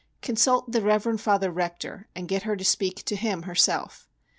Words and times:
Consult 0.23 0.71
the 0.71 0.81
Rev. 0.81 1.21
Father 1.21 1.51
Rector 1.51 2.07
and 2.15 2.27
get 2.27 2.41
her 2.41 2.55
to 2.55 2.65
speak 2.65 3.03
to 3.05 3.15
him 3.15 3.43
herself. 3.43 4.09